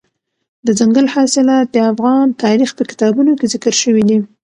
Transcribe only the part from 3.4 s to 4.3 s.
ذکر شوی دي.